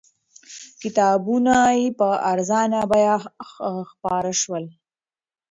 [0.81, 3.15] کتابونه یې په ارزانه بیه
[3.91, 4.65] خپاره شول.